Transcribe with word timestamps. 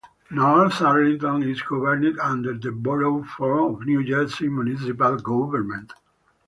North 0.31 0.81
Arlington 0.81 1.43
is 1.43 1.61
governed 1.61 2.17
under 2.19 2.57
the 2.57 2.71
Borough 2.71 3.21
form 3.23 3.75
of 3.75 3.85
New 3.85 4.03
Jersey 4.03 4.49
municipal 4.49 5.15
government. 5.17 5.93